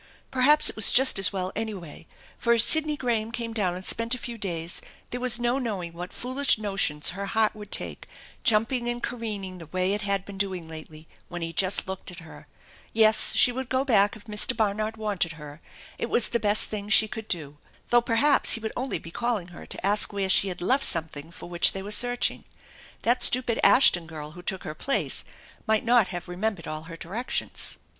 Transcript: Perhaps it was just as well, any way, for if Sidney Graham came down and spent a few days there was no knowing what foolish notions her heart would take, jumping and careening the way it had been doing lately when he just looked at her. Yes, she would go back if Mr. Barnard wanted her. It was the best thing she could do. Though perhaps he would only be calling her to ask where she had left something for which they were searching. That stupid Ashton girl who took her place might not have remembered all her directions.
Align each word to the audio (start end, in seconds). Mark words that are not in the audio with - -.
Perhaps 0.31 0.67
it 0.67 0.75
was 0.75 0.91
just 0.91 1.19
as 1.19 1.31
well, 1.31 1.51
any 1.55 1.75
way, 1.75 2.07
for 2.35 2.53
if 2.55 2.63
Sidney 2.63 2.97
Graham 2.97 3.31
came 3.31 3.53
down 3.53 3.75
and 3.75 3.85
spent 3.85 4.15
a 4.15 4.17
few 4.17 4.35
days 4.35 4.81
there 5.11 5.21
was 5.21 5.37
no 5.37 5.59
knowing 5.59 5.93
what 5.93 6.11
foolish 6.11 6.57
notions 6.57 7.09
her 7.09 7.27
heart 7.27 7.53
would 7.53 7.71
take, 7.71 8.07
jumping 8.43 8.89
and 8.89 9.03
careening 9.03 9.59
the 9.59 9.67
way 9.67 9.93
it 9.93 10.01
had 10.01 10.25
been 10.25 10.39
doing 10.39 10.67
lately 10.67 11.07
when 11.27 11.43
he 11.43 11.53
just 11.53 11.85
looked 11.87 12.09
at 12.09 12.21
her. 12.21 12.47
Yes, 12.91 13.35
she 13.35 13.51
would 13.51 13.69
go 13.69 13.85
back 13.85 14.15
if 14.15 14.25
Mr. 14.25 14.57
Barnard 14.57 14.97
wanted 14.97 15.33
her. 15.33 15.61
It 15.99 16.09
was 16.09 16.29
the 16.29 16.39
best 16.39 16.65
thing 16.67 16.89
she 16.89 17.07
could 17.07 17.27
do. 17.27 17.59
Though 17.91 18.01
perhaps 18.01 18.53
he 18.53 18.59
would 18.59 18.73
only 18.75 18.97
be 18.97 19.11
calling 19.11 19.49
her 19.49 19.67
to 19.67 19.85
ask 19.85 20.11
where 20.11 20.29
she 20.29 20.47
had 20.47 20.63
left 20.63 20.83
something 20.83 21.29
for 21.29 21.47
which 21.47 21.73
they 21.73 21.83
were 21.83 21.91
searching. 21.91 22.43
That 23.03 23.21
stupid 23.21 23.59
Ashton 23.63 24.07
girl 24.07 24.31
who 24.31 24.41
took 24.41 24.63
her 24.63 24.73
place 24.73 25.23
might 25.67 25.85
not 25.85 26.07
have 26.07 26.27
remembered 26.27 26.67
all 26.67 26.85
her 26.85 26.97
directions. 26.97 27.77